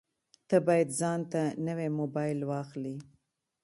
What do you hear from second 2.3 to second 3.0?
واخلې